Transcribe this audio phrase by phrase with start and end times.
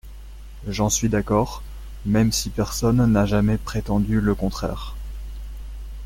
[0.67, 1.61] J’en suis d’accord,
[2.07, 4.95] même si personne n’a jamais prétendu le contraire.